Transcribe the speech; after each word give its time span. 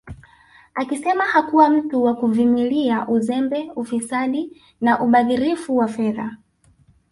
Akisema 0.75 1.23
hakuwa 1.25 1.69
mtu 1.69 2.03
wa 2.03 2.15
kuvimilia 2.15 3.07
uzembe 3.07 3.71
ufisadi 3.75 4.61
na 4.81 4.99
ubadhirifu 5.03 5.77
wa 5.77 5.87
fedha 5.87 6.35